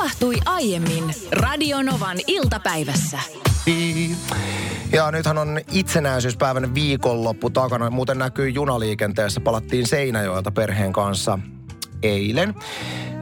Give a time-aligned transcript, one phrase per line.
[0.00, 3.18] tapahtui aiemmin Radionovan iltapäivässä.
[4.92, 7.90] Ja nythän on itsenäisyyspäivän viikonloppu takana.
[7.90, 9.40] Muuten näkyy junaliikenteessä.
[9.40, 11.38] Palattiin Seinäjoelta perheen kanssa
[12.02, 12.54] eilen.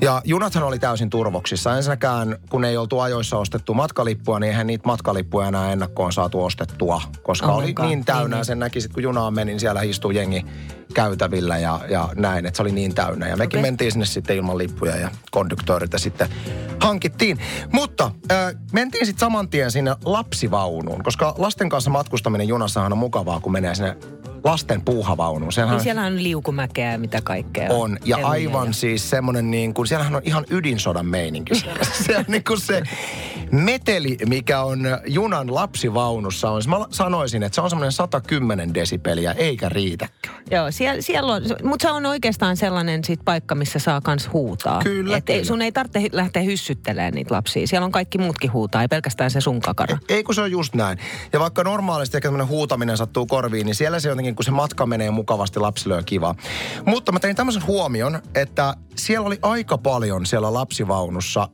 [0.00, 1.76] Ja junathan oli täysin turvoksissa.
[1.76, 7.02] Ensinnäkään, kun ei oltu ajoissa ostettu matkalippua, niin eihän niitä matkalippuja enää ennakkoon saatu ostettua.
[7.22, 7.86] Koska Ollenkaan.
[7.88, 10.46] oli niin täynnä, Niin, sen näki kun junaan meni, niin siellä istuu jengi
[10.94, 13.28] käytävillä ja, ja näin, että se oli niin täynnä.
[13.28, 13.70] Ja mekin Okei.
[13.70, 16.28] mentiin sinne sitten ilman lippuja ja konduktöörit ja sitten
[16.80, 17.38] hankittiin.
[17.72, 23.40] Mutta äh, mentiin sitten saman tien sinne lapsivaunuun, koska lasten kanssa matkustaminen junassahan on mukavaa,
[23.40, 23.96] kun menee sinne
[24.44, 25.52] lasten puuhavaunuun.
[25.70, 27.68] Niin siellä on liukumäkeä ja mitä kaikkea.
[27.70, 27.98] on.
[28.04, 31.54] Ja Leluja aivan ja- siis semmoinen niin kuin, siellähän on ihan ydinsodan meininki.
[32.04, 32.82] se on niin kuin se
[33.52, 36.62] meteli, mikä on junan lapsivaunussa on.
[36.68, 40.34] Mä sanoisin, että se on semmoinen 110 desibeliä, eikä riitäkään.
[40.50, 44.80] Joo, siellä, siellä on, mutta se on oikeastaan sellainen sit paikka, missä saa kans huutaa.
[44.82, 45.46] Kyllä, Et ei, kyllä.
[45.48, 47.66] sun ei tarvitse lähteä hyssyttelemään niitä lapsia.
[47.66, 49.98] Siellä on kaikki muutkin huutaa, ei pelkästään se sun kakara.
[50.08, 50.98] Ei kun se on just näin.
[51.32, 55.10] Ja vaikka normaalisti ehkä huutaminen sattuu korviin, niin siellä se jotenkin, kun se matka menee
[55.10, 56.34] mukavasti, lapsille on kiva.
[56.86, 61.48] Mutta mä tein tämmöisen huomion, että siellä oli aika paljon siellä lapsivaunussa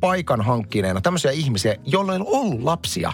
[0.00, 3.12] paikan hankkineena tämmöisiä ihmisiä, joilla ei ollut lapsia.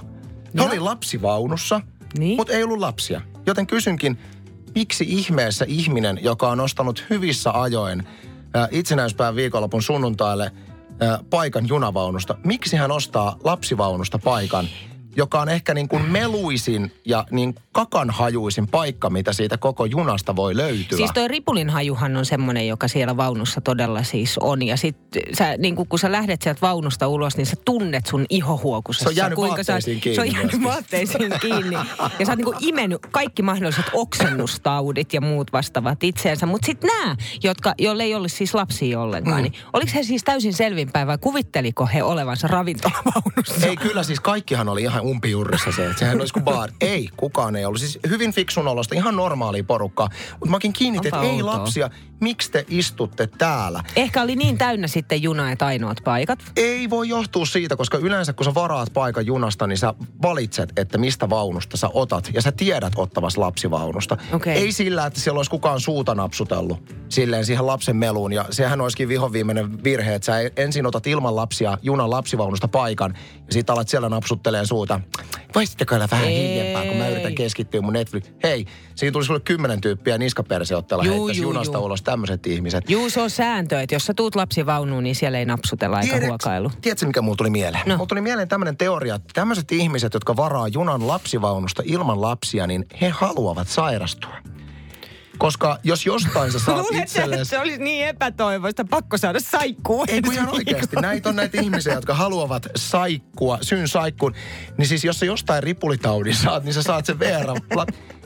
[0.59, 1.81] He oli lapsivaunussa,
[2.19, 2.37] Niin.
[2.37, 3.21] mutta ei ollut lapsia.
[3.47, 4.19] Joten kysynkin,
[4.75, 8.07] miksi ihmeessä ihminen, joka on ostanut hyvissä ajoin
[8.55, 10.53] ää, itsenäispäivän viikonlopun sunnuntaille
[11.31, 14.69] paikan junavaunusta, miksi hän ostaa lapsivaunusta paikan,
[15.17, 20.57] joka on ehkä niin kuin meluisin ja niin kakanhajuisin paikka, mitä siitä koko junasta voi
[20.57, 20.97] löytyä.
[20.97, 24.63] Siis toi ripulin hajuhan on semmoinen, joka siellä vaunussa todella siis on.
[24.63, 24.97] Ja sit
[25.39, 29.05] sä, niin kun sä lähdet sieltä vaunusta ulos, niin sä tunnet sun ihohuokusessa.
[29.05, 31.77] Se on jäänyt kuinka sä vaatteisiin kiinni Se on jäänyt vaatteisiin kiinni.
[32.19, 36.47] Ja sä oot niin kuin imennyt kaikki mahdolliset oksennustaudit ja muut vastaavat itseensä.
[36.47, 39.43] Mutta sitten nämä, jotka, joille ei ollut siis lapsia ollenkaan, mm.
[39.43, 43.67] niin oliko he siis täysin selvinpäin vai kuvitteliko he olevansa ravintolavaunussa?
[43.67, 46.71] Ei kyllä, siis kaikkihan oli ihan umpijurrissa se, että sehän olisi kuin bar.
[46.81, 47.81] Ei, kukaan ei ollut.
[47.81, 50.09] Siis hyvin fiksun olosta, ihan normaalia porukkaa.
[50.31, 53.83] Mutta mäkin kiinnitin, että ei lapsia, miksi te istutte täällä?
[53.97, 56.39] Ehkä oli niin täynnä sitten juna, että ainoat paikat.
[56.57, 60.99] Ei voi johtua siitä, koska yleensä kun sä varaat paikan junasta, niin sä valitset, että
[60.99, 62.31] mistä vaunusta sä otat.
[62.35, 64.17] Ja sä tiedät ottavas lapsivaunusta.
[64.33, 64.55] Okei.
[64.55, 68.33] Ei sillä, että siellä olisi kukaan suuta napsutellut silleen siihen lapsen meluun.
[68.33, 73.15] Ja sehän olisikin vihoviimeinen virhe, että sä ensin otat ilman lapsia junan lapsivaunusta paikan.
[73.37, 74.96] Ja sit alat siellä napsutteleen suuta.
[75.55, 76.49] Voisitteko olla vähän Ei.
[76.49, 78.25] hiljempaa, kun mä yritän keskittyä mun Netflix.
[78.43, 81.85] Hei, siinä tuli sulle kymmenen tyyppiä niskaperseottella Juu, heittäisi juu, junasta juu.
[81.85, 82.91] ulos tämmöiset ihmiset.
[82.91, 86.71] Juu, se on sääntö, että jos sä tuut lapsivaunuun, niin siellä ei napsutella Tiedät- huokailu.
[86.81, 87.83] Tiedätkö, mikä mulla tuli mieleen?
[87.87, 87.95] No.
[87.97, 92.85] Mulla tuli mieleen tämmöinen teoria, että tämmöiset ihmiset, jotka varaa junan lapsivaunusta ilman lapsia, niin
[93.01, 94.35] he haluavat sairastua.
[95.39, 97.45] Koska jos jostain sä saat itsellesi...
[97.45, 100.05] se olisi niin epätoivoista, pakko saada saikkuu.
[100.09, 100.97] Ei kun ihan oikeasti.
[101.01, 104.35] Näitä on näitä ihmisiä, jotka haluavat saikkua, syyn saikkuun.
[104.79, 107.57] Niin siis jos sä jostain ripulitaudin saat, niin sä saat sen verran.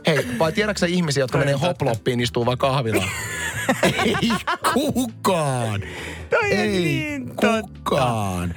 [0.06, 3.08] Hei, vai tiedätkö ihmisiä, jotka menee hoploppiin, istuu vaan kahvilaan?
[4.04, 4.30] Ei
[4.74, 5.80] kukaan.
[6.30, 8.54] Toi Ei niin kukaan.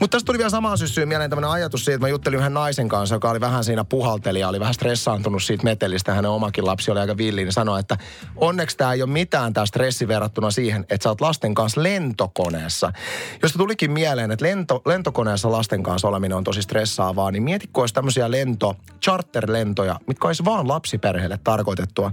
[0.00, 2.88] Mutta tästä tuli vielä samaan syssyyn mieleen tämmöinen ajatus siitä, että mä juttelin yhden naisen
[2.88, 6.14] kanssa, joka oli vähän siinä puhaltelija, oli vähän stressaantunut siitä metelistä.
[6.14, 7.96] Hänen omakin lapsi oli aika villi, niin sanoi, että
[8.36, 12.92] onneksi tämä ei ole mitään tämä stressi verrattuna siihen, että sä oot lasten kanssa lentokoneessa.
[13.42, 17.94] Josta tulikin mieleen, että lento, lentokoneessa lasten kanssa oleminen on tosi stressaavaa, niin mietitkö olisi
[17.94, 22.12] tämmöisiä lento, charterlentoja, mitkä olisi vaan lapsiperheelle tarkoitettua,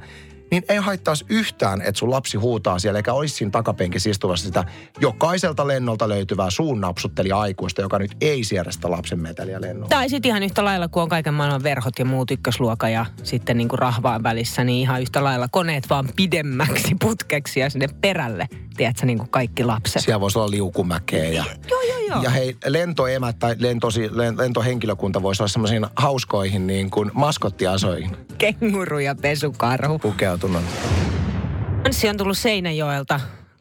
[0.51, 4.63] niin ei haittaisi yhtään, että sun lapsi huutaa siellä, eikä olisi siinä takapenkissä istuvassa sitä
[4.99, 9.89] jokaiselta lennolta löytyvää suunnapsuttelija aikuista, joka nyt ei siedä sitä lapsen meteliä lennolla.
[9.89, 13.57] Tai sitten ihan yhtä lailla, kun on kaiken maailman verhot ja muut ykkösluoka ja sitten
[13.57, 18.47] niin kuin rahvaan välissä, niin ihan yhtä lailla koneet vaan pidemmäksi putkeksi ja sinne perälle,
[18.77, 20.01] tiedätkö, niin kuin kaikki lapset.
[20.01, 22.23] Siellä voisi olla liukumäkeä ja, Joo, joo, joo.
[22.23, 28.99] ja hei, lentoemät tai lentosi, len- lentohenkilökunta voisi olla semmoisiin hauskoihin niin kuin maskottiasoihin Kenguru
[28.99, 29.99] ja pesukarhu.
[30.39, 30.66] Pukeutunut.
[31.85, 33.19] Anssi on tullut Seinäjoelta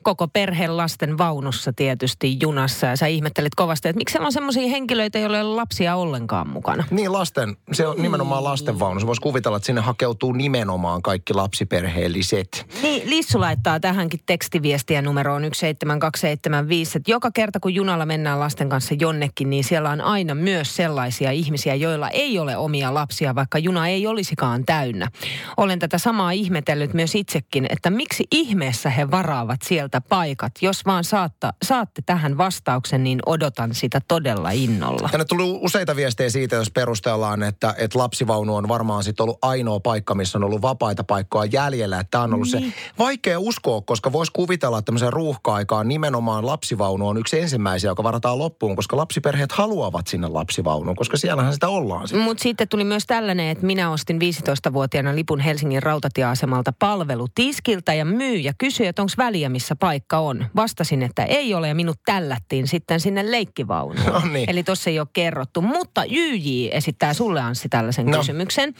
[0.08, 4.68] koko perheen lasten vaunussa tietysti junassa ja sä ihmettelit kovasti, että miksi siellä on semmoisia
[4.68, 6.84] henkilöitä, joilla ei ole lapsia ollenkaan mukana.
[6.90, 9.00] Niin lasten, se on nimenomaan lastenvaunu.
[9.00, 12.66] Se voisi kuvitella, että sinne hakeutuu nimenomaan kaikki lapsiperheelliset.
[12.82, 18.94] Niin, Lissu laittaa tähänkin tekstiviestiä numeroon 17275, että joka kerta kun junalla mennään lasten kanssa
[19.00, 23.88] jonnekin, niin siellä on aina myös sellaisia ihmisiä, joilla ei ole omia lapsia, vaikka juna
[23.88, 25.08] ei olisikaan täynnä.
[25.56, 30.52] Olen tätä samaa ihmetellyt myös itsekin, että miksi ihmeessä he varaavat sieltä paikat.
[30.62, 35.08] Jos vaan saatta, saatte tähän vastauksen, niin odotan sitä todella innolla.
[35.08, 39.80] Tänne tuli useita viestejä siitä, jos perustellaan, että, että lapsivaunu on varmaan sitten ollut ainoa
[39.80, 42.00] paikka, missä on ollut vapaita paikkoja jäljellä.
[42.00, 42.72] Että tämä on ollut niin.
[42.72, 48.02] se vaikea uskoa, koska voisi kuvitella, että tämmöisen ruuhka-aikaan nimenomaan lapsivaunu on yksi ensimmäisiä, joka
[48.02, 52.08] varataan loppuun, koska lapsiperheet haluavat sinne lapsivaunuun, koska siellähän sitä ollaan.
[52.24, 58.54] Mutta sitten tuli myös tällainen, että minä ostin 15-vuotiaana lipun Helsingin rautatieasemalta palvelutiskiltä ja myyjä
[58.58, 60.46] kysyi, että onko väliä, missä paikka on.
[60.56, 64.06] Vastasin, että ei ole ja minut tällättiin sitten sinne leikkivaunuun.
[64.12, 64.50] No niin.
[64.50, 65.62] Eli tuossa ei ole kerrottu.
[65.62, 68.18] Mutta JJ esittää sulle Anssi tällaisen no.
[68.18, 68.74] kysymyksen.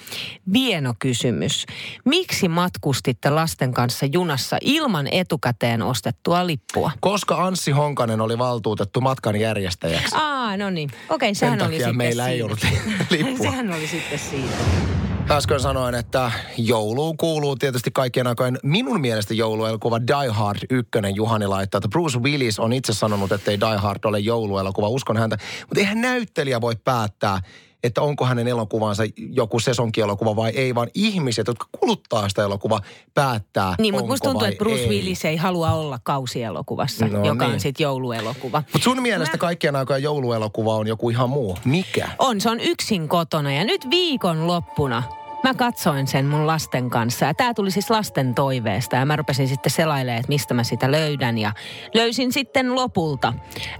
[0.53, 1.67] Vieno kysymys.
[2.05, 6.91] Miksi matkustitte lasten kanssa junassa ilman etukäteen ostettua lippua?
[7.01, 10.17] Koska Anssi Honkanen oli valtuutettu matkan järjestäjäksi.
[10.17, 10.91] Aa, no niin.
[11.09, 12.35] Okei, sehän Sen oli sitten meillä siitä.
[12.35, 12.67] ei ollut
[13.11, 13.39] lippua.
[13.51, 15.08] sehän oli sitten siitä.
[15.31, 20.91] Äsken sanoin, että jouluun kuuluu tietysti kaikkien aikojen minun mielestä jouluelokuva Die Hard 1.
[21.15, 24.89] Juhani laittaa, että Bruce Willis on itse sanonut, että ei Die Hard ole jouluelokuva.
[24.89, 25.39] Uskon häntä.
[25.61, 27.41] Mutta eihän näyttelijä voi päättää,
[27.85, 32.81] että onko hänen elokuvansa joku sesonkielokuva vai ei, vaan ihmiset, jotka kuluttaa sitä elokuvaa,
[33.15, 34.89] päättää, Niin, mutta musta tuntuu, että Bruce ei.
[34.89, 37.61] Willis ei halua olla kausielokuvassa, No joka on niin.
[37.61, 38.63] sitten jouluelokuva.
[38.73, 41.59] Mutta sun mielestä Mä- kaikkien aikojen jouluelokuva on joku ihan muu.
[41.65, 42.09] Mikä?
[42.19, 45.03] On, se on yksin kotona ja nyt viikon loppuna
[45.45, 47.27] mä katsoin sen mun lasten kanssa.
[47.27, 50.91] Ja tää tuli siis lasten toiveesta ja mä rupesin sitten selailemaan, että mistä mä sitä
[50.91, 51.39] löydän.
[51.39, 51.53] Ja
[51.95, 53.29] löysin sitten lopulta.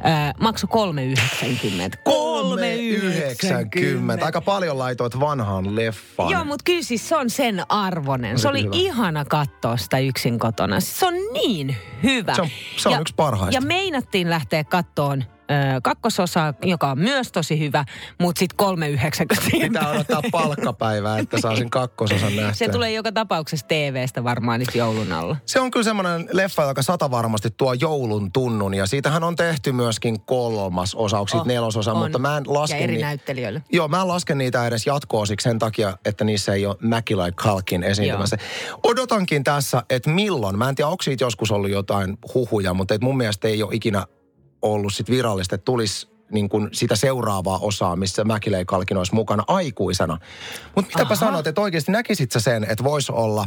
[0.07, 0.73] Äh, maksu 3,90.
[2.09, 4.25] 3,90.
[4.25, 6.31] Aika paljon laitoit vanhaan leffaan.
[6.31, 8.39] Joo, mutta kyllä siis se on sen arvonen.
[8.39, 8.77] Se Oli oli hyvä.
[8.77, 10.81] ihana katsoa sitä yksin kotona.
[10.81, 12.35] Se on niin hyvä.
[12.35, 13.57] Se on- se on ja, yksi parhaista.
[13.57, 17.85] Ja meinattiin lähteä kattoon ö, kakkososa, joka on myös tosi hyvä,
[18.21, 18.67] mutta sitten
[19.37, 19.51] 3,90.
[19.61, 22.53] Pitää odottaa palkkapäivää, että saa sen kakkososan nähtyä.
[22.55, 25.37] Se tulee joka tapauksessa TV-stä varmaan nyt joulun alla.
[25.47, 28.75] Se on kyllä semmoinen leffa, joka sata varmasti tuo joulun tunnun.
[28.75, 31.99] Ja siitähän on tehty myöskin kolmas osa, onko Oh, nelososa, on.
[31.99, 33.63] mutta mä en laske Ja eri ni-.
[33.73, 37.83] Joo, mä en laske niitä edes jatko-osiksi sen takia, että niissä ei ole Mäkilai Kalkin
[37.83, 38.37] esiintymässä.
[38.83, 43.01] Odotankin tässä, että milloin, mä en tiedä, onko siitä joskus ollut jotain huhuja, mutta et
[43.01, 44.07] mun mielestä ei ole ikinä
[44.63, 49.45] ollut sit virallista, että tulisi niin kuin sitä seuraavaa osaa, missä Mäkilei Kalkin olisi mukana
[49.47, 50.19] aikuisena.
[50.75, 51.17] Mutta mitäpä Aha.
[51.17, 53.47] sanot, että oikeasti näkisit sä sen, että voisi olla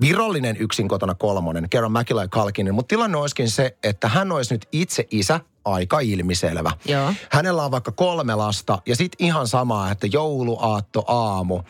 [0.00, 4.68] virallinen yksin kotona kolmonen, kerran Mäkilai Kalkinen, mutta tilanne olisikin se, että hän olisi nyt
[4.72, 6.72] itse isä, aika ilmiselvä.
[6.84, 7.12] Joo.
[7.30, 11.62] Hänellä on vaikka kolme lasta ja sitten ihan sama, että jouluaatto aamu.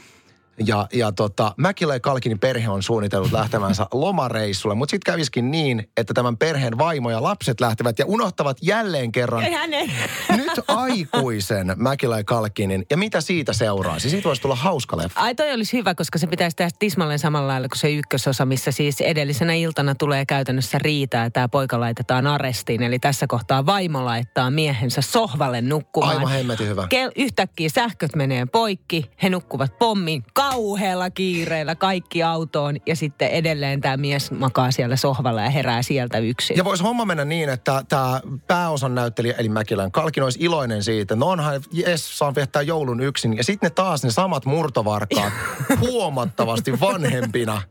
[0.67, 5.91] Ja, ja tota, Mäkilä ja Kalkinin perhe on suunnitellut lähtevänsä lomareissulle, mutta sitten käviskin niin,
[5.97, 9.93] että tämän perheen vaimo ja lapset lähtevät ja unohtavat jälleen kerran Hänen.
[10.37, 12.87] nyt aikuisen Mäkilä ja Kalkinin.
[12.91, 14.11] Ja mitä siitä seuraisi?
[14.11, 15.21] Siitä voisi tulla hauska leffa.
[15.21, 18.71] Ai toi olisi hyvä, koska se pitäisi tehdä tismalleen samalla lailla kuin se ykkösosa, missä
[18.71, 22.83] siis edellisenä iltana tulee käytännössä riita ja tämä poika laitetaan arestiin.
[22.83, 26.17] Eli tässä kohtaa vaimo laittaa miehensä sohvalle nukkumaan.
[26.17, 26.83] Aivan hemmetin hyvä.
[26.83, 33.81] Kel- yhtäkkiä sähköt menee poikki, he nukkuvat pommin kauhealla kiireellä kaikki autoon ja sitten edelleen
[33.81, 36.57] tämä mies makaa siellä sohvalla ja herää sieltä yksin.
[36.57, 41.17] Ja voisi homma mennä niin, että tämä pääosan näyttelijä, eli Mäkilän Kalkin, olisi iloinen siitä.
[41.17, 43.37] No onhan, jes, saan viettää joulun yksin.
[43.37, 45.33] Ja sitten ne taas ne samat murtovarkaat
[45.81, 47.63] huomattavasti vanhempina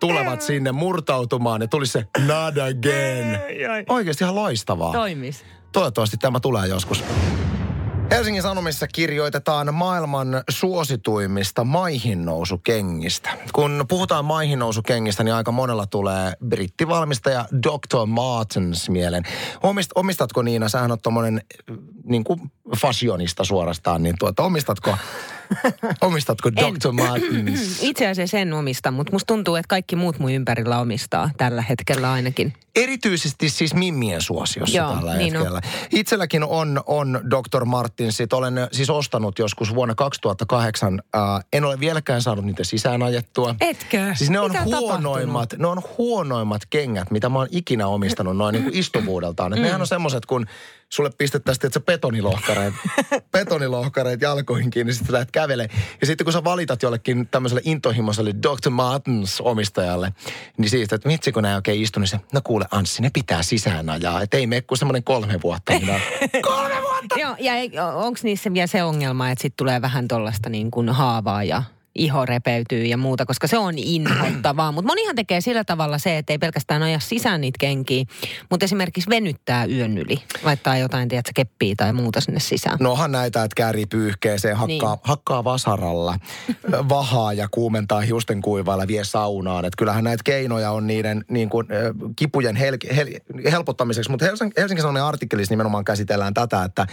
[0.00, 1.60] tulevat sinne murtautumaan.
[1.60, 3.38] Ja tulisi se not again.
[3.88, 4.92] Oikeasti ihan loistavaa.
[4.92, 5.44] Toimis.
[5.72, 7.04] Toivottavasti tämä tulee joskus.
[8.10, 13.30] Helsingin Sanomissa kirjoitetaan maailman suosituimmista maihinnousukengistä.
[13.52, 18.06] Kun puhutaan maihinnousukengistä, niin aika monella tulee brittivalmistaja Dr.
[18.06, 19.24] Martens mieleen.
[19.62, 21.42] Omist, omistatko Niina, sähän on tommonen
[22.08, 22.40] niin kuin
[22.76, 24.96] fashionista suorastaan, niin tuota, omistatko,
[26.00, 26.52] omistatko.
[26.52, 26.92] Dr.
[26.92, 27.78] Martens?
[27.82, 32.12] Itse asiassa en omista, mutta musta tuntuu, että kaikki muut mun ympärillä omistaa tällä hetkellä
[32.12, 32.52] ainakin.
[32.76, 35.42] Erityisesti siis mimmien suosiossa Joo, tällä niin on.
[35.42, 35.60] hetkellä.
[35.90, 37.64] Itselläkin on, on Dr.
[37.64, 38.32] Martinsit.
[38.32, 41.02] Olen siis ostanut joskus vuonna 2008.
[41.16, 43.54] Äh, en ole vieläkään saanut niitä sisään ajettua.
[43.60, 44.14] Etkö?
[44.14, 48.36] Siis ne on Mitä on huonoimmat, ne on huonoimmat kengät, mitä mä oon ikinä omistanut
[48.36, 49.52] noin niin kuin istuvuudeltaan.
[49.52, 49.62] Mm.
[49.62, 50.46] Nehän on semmoiset, kun
[50.92, 52.74] sulle pistettäisiin, että betonilohkareet,
[53.32, 55.68] betonilohkareet jalkoihin kiinni, sitten lähdet kävelee.
[56.00, 58.70] Ja sitten kun sä valitat jollekin tämmöiselle intohimoiselle Dr.
[58.70, 60.12] Martens omistajalle,
[60.58, 63.42] niin siitä, että vitsi kun nämä oikein istu, niin se, no kuule Anssi, ne pitää
[63.42, 64.22] sisään ajaa.
[64.22, 65.72] Että ei mene kuin semmoinen kolme vuotta.
[65.72, 66.00] Minä,
[66.42, 67.20] kolme vuotta!
[67.20, 71.44] Joo, ja onko niissä vielä se ongelma, että sitten tulee vähän tuollaista niin kuin haavaa
[71.44, 71.62] ja,
[71.94, 74.72] iho repeytyy ja muuta, koska se on inhottavaa.
[74.72, 78.04] Mutta monihan tekee sillä tavalla se, että ei pelkästään aja sisään niitä kenkiä,
[78.50, 80.22] mutta esimerkiksi venyttää yön yli.
[80.42, 82.76] Laittaa jotain, tiedätkö, keppiä tai muuta sinne sisään.
[82.80, 85.00] Nohan näitä, että käärii pyyhkeeseen, hakkaa, niin.
[85.02, 86.18] hakkaa vasaralla,
[86.88, 89.64] vahaa ja kuumentaa hiusten kuivailla, vie saunaan.
[89.64, 91.66] Että kyllähän näitä keinoja on niiden niin kuin,
[92.16, 93.08] kipujen hel, hel,
[93.52, 94.10] helpottamiseksi.
[94.10, 96.86] Mutta Helsingin, Sanoinen artikkelissa nimenomaan käsitellään tätä, että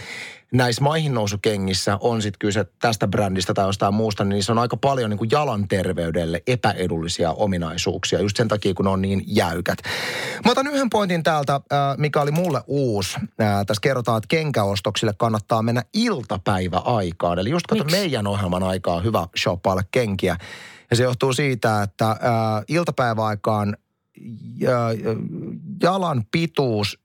[0.52, 5.10] näissä maihinnousukengissä on sitten kyse tästä brändistä tai jostain muusta, niin se on aika paljon
[5.10, 9.78] niin kuin jalan terveydelle epäedullisia ominaisuuksia, just sen takia, kun ne on niin jäykät.
[10.44, 11.60] Mä otan yhden pointin täältä,
[11.96, 13.18] mikä oli mulle uusi.
[13.36, 17.38] Tässä kerrotaan, että kenkäostoksille kannattaa mennä iltapäiväaikaan.
[17.38, 20.36] Eli just kato meidän ohjelman aikaa hyvä shoppailla kenkiä.
[20.90, 22.16] Ja se johtuu siitä, että
[22.68, 23.76] iltapäiväaikaan
[25.82, 26.98] jalan pituus,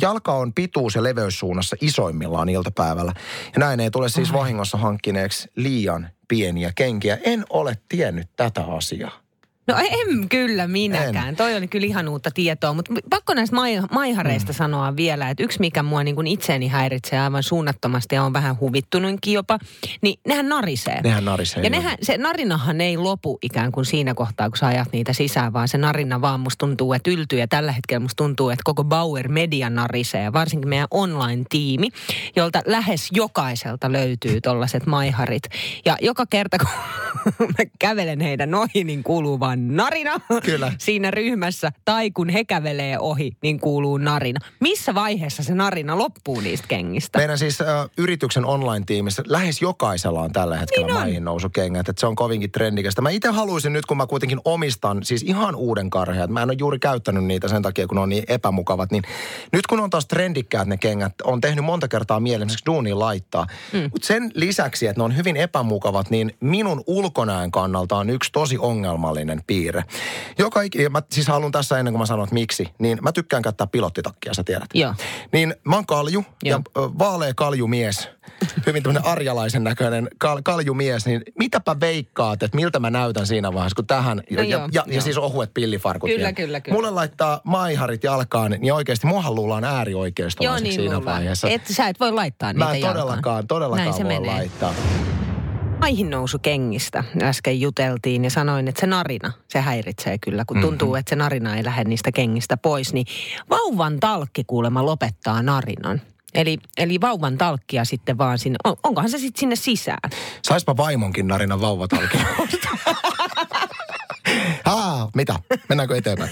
[0.00, 3.12] jalka on pituus- ja leveyssuunnassa isoimmillaan iltapäivällä.
[3.54, 7.18] Ja näin ei tule siis vahingossa hankkineeksi liian pieniä kenkiä.
[7.24, 9.27] En ole tiennyt tätä asiaa.
[9.68, 11.28] No en kyllä minäkään.
[11.28, 11.36] En.
[11.36, 12.72] Toi on kyllä ihan uutta tietoa.
[12.72, 14.56] Mutta pakko näistä mai, maihareista mm.
[14.56, 18.60] sanoa vielä, että yksi mikä mua niin kuin itseäni häiritsee aivan suunnattomasti ja on vähän
[18.60, 19.58] huvittunutkin jopa,
[20.02, 21.00] niin nehän narisee.
[21.02, 21.62] Nehän narisee.
[21.62, 25.52] Ja nehän, se narinahan ei lopu ikään kuin siinä kohtaa, kun sä ajat niitä sisään,
[25.52, 27.38] vaan se narina vaan musta tuntuu, että yltyy.
[27.38, 30.32] Ja tällä hetkellä musta tuntuu, että koko Bauer Media narisee.
[30.32, 31.88] Varsinkin meidän online-tiimi,
[32.36, 35.42] jolta lähes jokaiselta löytyy tollaset maiharit.
[35.84, 36.68] Ja joka kerta, kun
[37.58, 40.72] mä kävelen heidän ohi, niin kuuluu vaan narina Kyllä.
[40.78, 41.72] siinä ryhmässä.
[41.84, 44.40] Tai kun he kävelee ohi, niin kuuluu narina.
[44.60, 47.18] Missä vaiheessa se narina loppuu niistä kengistä?
[47.18, 47.66] Meidän siis uh,
[47.98, 51.88] yrityksen online-tiimissä lähes jokaisella on tällä hetkellä niin maihin nousukengät.
[51.88, 53.02] Että se on kovinkin trendikästä.
[53.02, 56.26] Mä itse haluaisin nyt, kun mä kuitenkin omistan siis ihan uuden karhea.
[56.26, 58.90] Mä en ole juuri käyttänyt niitä sen takia, kun ne on niin epämukavat.
[58.90, 59.02] Niin
[59.52, 63.46] nyt kun on taas trendikkäät ne kengät, on tehnyt monta kertaa mielessä duuniin laittaa.
[63.72, 63.88] Mm.
[63.92, 68.58] Mutta sen lisäksi, että ne on hyvin epämukavat, niin minun ulkonäön kannalta on yksi tosi
[68.58, 69.84] ongelmallinen piirre.
[70.38, 73.42] Joka ik- mä siis haluan tässä ennen kuin mä sanon, että miksi, niin mä tykkään
[73.42, 74.68] käyttää pilottitakkia, sä tiedät.
[74.74, 74.94] Joo.
[75.32, 76.60] Niin mä oon kalju Joo.
[76.76, 78.08] ja vaalea kaljumies,
[78.66, 83.74] hyvin tämmöinen arjalaisen näköinen kal- kaljumies, niin mitäpä veikkaat, että miltä mä näytän siinä vaiheessa,
[83.76, 84.84] kun tähän, no ja, joo, ja, joo.
[84.96, 86.10] ja siis ohuet pillifarkut.
[86.10, 86.76] Kyllä, kyllä, kyllä.
[86.76, 91.16] Mulle laittaa maiharit jalkaan, niin oikeasti muahan luullaan äärioikeistolaiseksi niin siinä luullaan.
[91.16, 91.48] vaiheessa.
[91.48, 94.30] Et, sä et voi laittaa niitä Mä en todellakaan, todellakaan voi menee.
[94.34, 94.74] laittaa
[95.80, 100.88] maihin nousu kengistä äsken juteltiin ja sanoin, että se narina, se häiritsee kyllä, kun tuntuu,
[100.88, 100.98] mm-hmm.
[100.98, 103.06] että se narina ei lähde niistä kengistä pois, niin
[103.50, 106.00] vauvan talkki kuulemma lopettaa narinan.
[106.34, 110.10] Eli, eli vauvan talkkia sitten vaan sinne, on, onkohan se sitten sinne sisään?
[110.42, 112.20] Saispa vaimonkin narinan vauvatalkin.
[114.64, 115.34] Haa, mitä?
[115.68, 116.30] Mennäänkö eteenpäin?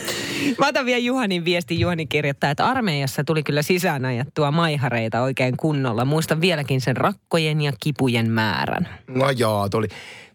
[0.59, 1.81] Mä otan vielä Juhanin viesti.
[1.81, 6.05] Juhani kirjoittaa, että armeijassa tuli kyllä sisään ajattua maihareita oikein kunnolla.
[6.05, 8.89] Muistan vieläkin sen rakkojen ja kipujen määrän.
[9.09, 9.89] No joo, tuli.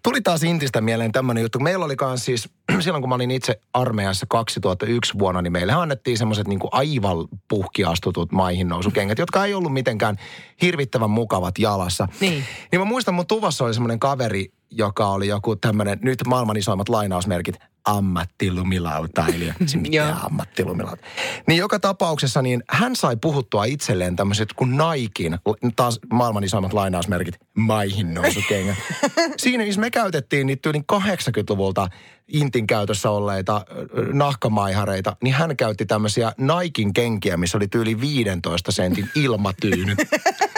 [0.03, 1.59] Tuli taas Intistä mieleen tämmöinen juttu.
[1.59, 2.49] Meillä oli kans siis,
[2.79, 8.31] silloin kun mä olin itse armeijassa 2001 vuonna, niin meille annettiin semmoiset niin aivan puhkiastutut
[8.31, 10.15] maihin nousukengät, jotka ei ollut mitenkään
[10.61, 12.07] hirvittävän mukavat jalassa.
[12.19, 12.43] Niin.
[12.71, 16.89] Niin mä muistan, mun tuvassa oli semmoinen kaveri, joka oli joku tämmöinen, nyt maailman isoimmat
[16.89, 19.53] lainausmerkit, ammattilumilautailija.
[19.65, 21.03] Se mitään ammattilumilauta.
[21.47, 25.37] Niin joka tapauksessa niin hän sai puhuttua itselleen tämmöiset kuin Naikin,
[25.75, 28.77] taas maailman isoimmat lainausmerkit, maihin nousukengät.
[29.37, 31.87] Siinä missä me käytettiin niitä yli 80-luvulta
[32.27, 33.65] Intin käytössä olleita
[34.13, 39.99] nahkamaihareita, niin hän käytti tämmöisiä Naikin kenkiä, missä oli yli 15 sentin ilmatyynyt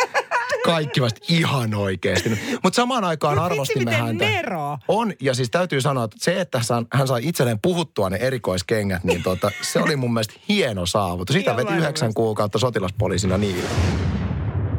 [0.66, 2.30] kaikki vasta ihan oikeasti.
[2.64, 4.26] Mutta samaan aikaan arvostimme Vitsi, häntä.
[4.26, 4.78] Nero.
[4.88, 6.62] On, ja siis täytyy sanoa, että se, että
[6.94, 11.34] hän sai itselleen puhuttua ne erikoiskengät, niin tota, se oli mun mielestä hieno saavutus.
[11.34, 13.64] Sitä veti yhdeksän kuukautta sotilaspoliisina niin.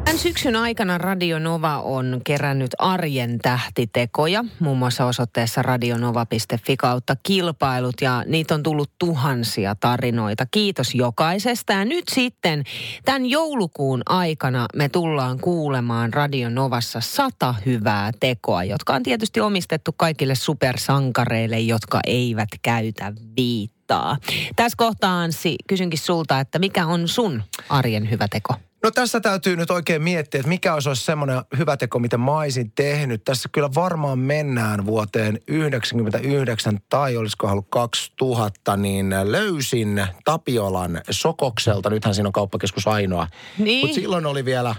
[0.05, 7.95] Tämän syksyn aikana Radio Nova on kerännyt arjen tähtitekoja, muun muassa osoitteessa radionova.fi kautta kilpailut
[8.01, 10.45] ja niitä on tullut tuhansia tarinoita.
[10.51, 12.63] Kiitos jokaisesta ja nyt sitten
[13.05, 19.91] tämän joulukuun aikana me tullaan kuulemaan Radio Novassa sata hyvää tekoa, jotka on tietysti omistettu
[19.97, 24.17] kaikille supersankareille, jotka eivät käytä viittaa.
[24.55, 28.53] Tässä kohtaa Anssi, kysynkin sulta, että mikä on sun arjen hyvä teko?
[28.85, 32.71] No tässä täytyy nyt oikein miettiä, että mikä olisi semmoinen hyvä teko, mitä mä olisin
[32.71, 33.23] tehnyt.
[33.23, 41.89] Tässä kyllä varmaan mennään vuoteen 99 tai olisiko ollut 2000, niin löysin Tapiolan Sokokselta.
[41.89, 43.27] Nythän siinä on kauppakeskus ainoa.
[43.57, 43.85] Niin.
[43.85, 44.75] Mutta silloin oli vielä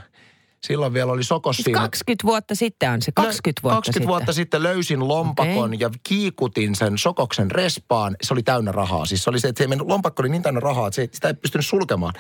[0.62, 1.80] Silloin vielä oli sokos siis siinä.
[1.80, 4.08] 20 vuotta sitten on se, 20 vuotta 20 sitten.
[4.08, 5.78] vuotta sitten löysin lompakon okay.
[5.80, 8.16] ja kiikutin sen sokoksen respaan.
[8.22, 9.06] Se oli täynnä rahaa.
[9.06, 11.34] Siis se oli se, että se lompakko oli niin täynnä rahaa, että se, sitä ei
[11.34, 12.14] pystynyt sulkemaan.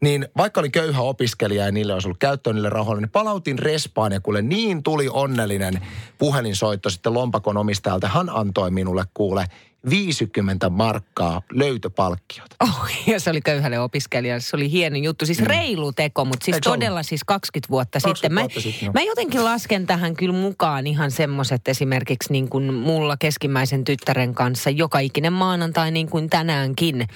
[0.00, 4.12] Niin vaikka olin köyhä opiskelija ja niille olisi ollut käyttöön niille rahoille, niin palautin respaan
[4.12, 5.86] ja kuule niin tuli onnellinen
[6.18, 8.08] puhelinsoitto sitten lompakon omistajalta.
[8.08, 9.46] Hän antoi minulle kuule
[9.90, 12.56] 50 markkaa löytöpalkkiota.
[12.62, 14.40] Oh, ja se oli köyhälle opiskelijalle.
[14.40, 15.26] Se oli hieno juttu.
[15.26, 15.46] Siis mm.
[15.46, 17.06] reilu teko, mutta siis Eikö todella ollut?
[17.06, 18.34] siis 20 vuotta 20 sitten.
[18.34, 23.16] Vuotta mä, sitten mä jotenkin lasken tähän kyllä mukaan ihan semmoiset esimerkiksi niin kuin mulla
[23.16, 27.06] keskimmäisen tyttären kanssa joka ikinen maanantai niin kuin tänäänkin.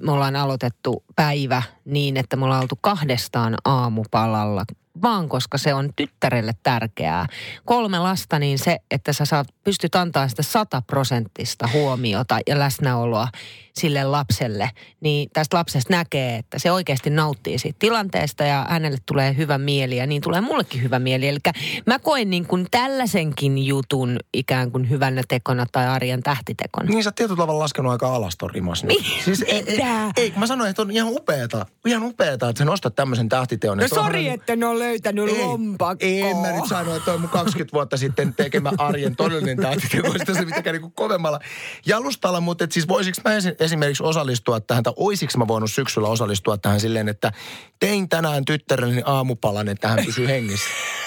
[0.00, 4.64] me ollaan aloitettu päivä niin, että me ollaan oltu kahdestaan aamupalalla
[5.02, 7.26] vaan koska se on tyttärelle tärkeää.
[7.64, 13.28] Kolme lasta, niin se, että sä saat, pystyt antaa sitä sataprosenttista huomiota ja läsnäoloa
[13.72, 19.36] sille lapselle, niin tästä lapsesta näkee, että se oikeasti nauttii siitä tilanteesta ja hänelle tulee
[19.36, 21.28] hyvä mieli ja niin tulee mullekin hyvä mieli.
[21.28, 21.38] Eli
[21.86, 26.88] mä koen niin kuin tällaisenkin jutun ikään kuin hyvänä tekona tai arjen tähtitekona.
[26.88, 28.84] Niin sä oot tietyllä tavalla laskenut aika alas ton rimas.
[28.84, 29.04] Niin.
[29.24, 29.80] Siis ei, ei,
[30.16, 33.78] ei, mä sanoin, että on ihan upeeta, ihan upeeta, että sä nostat tämmöisen tähtiteon.
[33.78, 36.08] No sori, että ne on löytänyt ei, lompakkoa.
[36.08, 40.12] Ei, mä nyt sanoin, että on mun 20 vuotta sitten tekemä arjen todellinen tähtiteko.
[40.18, 41.40] Sitä se mitenkään niin kovemmalla
[41.86, 46.58] jalustalla, mutta et siis voisiko mä esimerkiksi osallistua tähän, tai oisiko mä voinut syksyllä osallistua
[46.58, 47.32] tähän silleen, että
[47.80, 50.68] tein tänään tyttärelleni aamupalan, että hän pysyy hengissä.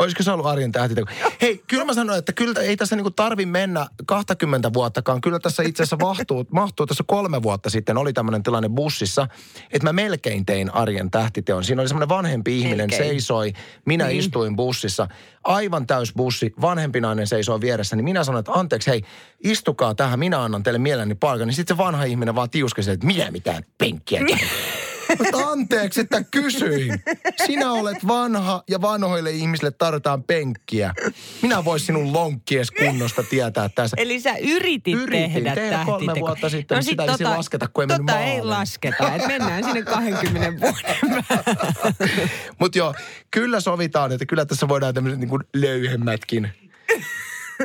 [0.00, 1.10] Olisiko se ollut arjen tähtiteko?
[1.42, 5.20] Hei, kyllä mä sanoin, että kyllä ei tässä niinku tarvi mennä 20 vuottakaan.
[5.20, 9.28] Kyllä tässä itse asiassa mahtuu, mahtuu tässä kolme vuotta sitten oli tämmöinen tilanne bussissa,
[9.72, 11.64] että mä melkein tein arjen tähtiteon.
[11.64, 13.02] Siinä oli semmoinen vanhempi ihminen, melkein.
[13.02, 13.52] seisoi,
[13.84, 14.18] minä niin.
[14.18, 15.08] istuin bussissa.
[15.44, 19.02] Aivan täys bussi, vanhempi nainen seisoi vieressä, niin minä sanoin, että anteeksi, hei,
[19.44, 21.46] istukaa tähän, minä annan teille mielelläni paikan.
[21.46, 24.20] Niin sitten se vanha ihminen vaan tiuskasi, että minä mitään penkkiä.
[25.18, 27.02] Mutta anteeksi, että kysyin.
[27.46, 30.94] Sinä olet vanha ja vanhoille ihmisille tarvitaan penkkiä.
[31.42, 33.96] Minä voisin sinun lonkkies kunnosta tietää tässä.
[34.00, 37.84] Eli sä yritit Yritin tehdä tehdä kolme vuotta sitten, no sitä tota, ei lasketa, kun
[37.84, 41.24] ei tota mennyt ei lasketa, että mennään sinne 20 vuoden
[42.60, 42.94] Mutta joo,
[43.30, 46.52] kyllä sovitaan, että kyllä tässä voidaan tämmöiset niin löyhemmätkin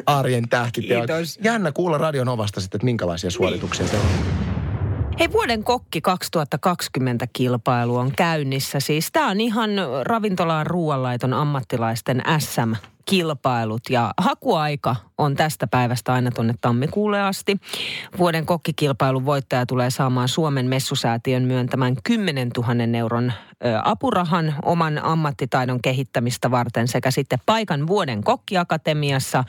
[0.06, 1.08] arjen tähtiteot.
[1.08, 1.40] Kiitos.
[1.44, 4.45] Jännä kuulla Radion Ovasta sitten, että minkälaisia suorituksia se on.
[5.19, 8.79] Hei, vuoden kokki 2020 kilpailu on käynnissä.
[8.79, 9.69] Siis tämä on ihan
[10.03, 17.57] ravintolaan ruoanlaiton ammattilaisten SM kilpailut ja hakuaika on tästä päivästä aina tuonne tammikuulle asti.
[18.17, 23.33] Vuoden kokkikilpailun voittaja tulee saamaan Suomen messusäätiön myöntämän 10 000 euron
[23.83, 29.43] apurahan oman ammattitaidon kehittämistä varten sekä sitten paikan vuoden kokkiakatemiassa.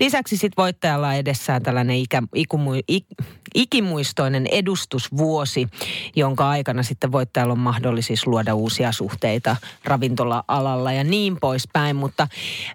[0.00, 3.06] Lisäksi sitten voittajalla on edessään tällainen ikä, ikumu, ik,
[3.54, 5.68] ikimuistoinen edustusvuosi,
[6.16, 11.96] jonka aikana sitten voittajalla on mahdollisuus luoda uusia suhteita ravintola-alalla ja niin poispäin.
[11.96, 12.28] Mutta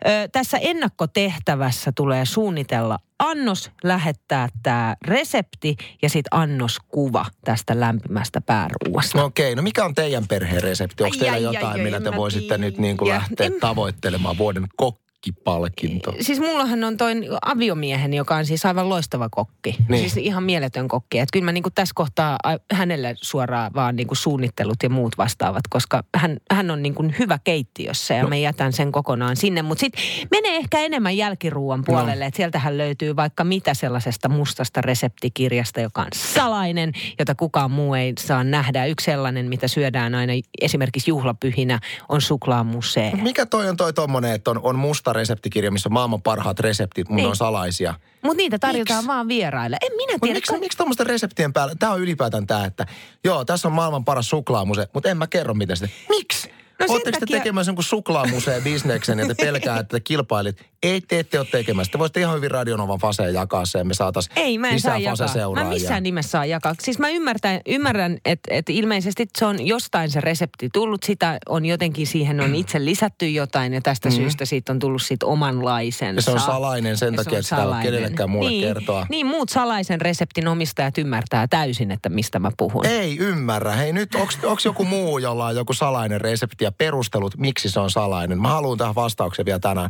[0.08, 9.18] ö, tässä ennakkotehtävässä tulee suunnitella annos, lähettää tämä resepti ja sitten annoskuva tästä lämpimästä pääruuasta.
[9.18, 11.04] No okei, no mikä on teidän perheen resepti?
[11.04, 13.54] Onko teillä ai, jotain, ai, millä te voisitte nyt niin kuin lähteä en...
[13.60, 15.07] tavoittelemaan vuoden kokki?
[15.18, 16.14] Kokkipalkinto.
[16.22, 17.14] Siis mullahan on toi
[17.46, 19.76] aviomiehen, joka on siis aivan loistava kokki.
[19.90, 20.00] Niin.
[20.00, 21.20] Siis ihan mieletön kokki.
[21.20, 22.38] Että kyllä mä niinku tässä kohtaa
[22.74, 28.14] hänelle suoraan vaan niinku suunnittelut ja muut vastaavat, koska hän, hän on niinku hyvä keittiössä
[28.14, 28.30] ja no.
[28.30, 29.62] me jätän sen kokonaan sinne.
[29.62, 32.28] Mutta sitten menee ehkä enemmän jälkiruuan puolelle, no.
[32.28, 38.14] että sieltähän löytyy vaikka mitä sellaisesta mustasta reseptikirjasta, joka on salainen, jota kukaan muu ei
[38.20, 38.86] saa nähdä.
[38.86, 43.12] Yksi sellainen, mitä syödään aina esimerkiksi juhlapyhinä, on suklaamusee.
[43.22, 47.10] Mikä toi on toi tommonen, että on, on musta reseptikirja, missä on maailman parhaat reseptit,
[47.10, 47.94] mutta on salaisia.
[48.22, 49.08] Mutta niitä tarjotaan miks?
[49.08, 49.78] vaan vieraille.
[49.82, 50.34] En minä tiedä.
[50.34, 51.76] Miksi, miksi tuommoisten reseptien päällä?
[51.80, 52.86] Tämä on ylipäätään tämä, että
[53.24, 55.90] joo, tässä on maailman paras suklaamuse, mutta en mä kerro miten sitä.
[56.10, 56.52] Miksi?
[56.80, 57.38] No Oletteko te takia...
[57.38, 60.66] tekemässä jonkun suklaamuseen bisneksen ja te pelkää, että te kilpailit?
[60.84, 61.92] Ei te ette ole tekemässä.
[61.92, 64.98] Te voisitte ihan hyvin Radionovan faseen jakaa sen ja me saataisiin Ei, mä en saa
[64.98, 65.28] jakaa.
[65.56, 66.74] Mä missään nimessä saa jakaa.
[66.80, 71.04] Siis mä ymmärrän, ymmärrän että, että ilmeisesti se on jostain se resepti tullut.
[71.04, 74.16] Sitä on jotenkin, siihen on itse lisätty jotain ja tästä mm.
[74.16, 76.18] syystä siitä on tullut sitten omanlaisensa.
[76.18, 79.06] Ja se on salainen sen ja takia, että sitä ei ole kenellekään mulle niin, kertoa.
[79.10, 82.86] Niin, muut salaisen reseptin omistajat ymmärtää täysin, että mistä mä puhun.
[82.86, 83.72] Ei ymmärrä.
[83.72, 87.92] Hei nyt, onko joku muu, jolla on joku salainen resepti ja perustelut, miksi se on
[87.92, 88.42] salainen?
[88.42, 89.90] Mä haluan tähän vastauksen vielä tänään.